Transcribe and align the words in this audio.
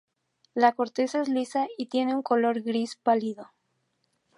La 0.55 0.71
corteza 0.71 1.21
es 1.21 1.29
lisa 1.29 1.67
y 1.77 1.85
tiene 1.85 2.15
un 2.15 2.23
color 2.23 2.63
gris 2.63 2.95
pálido. 2.95 3.51